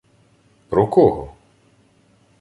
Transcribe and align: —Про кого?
—Про 0.69 0.87
кого? 0.93 1.29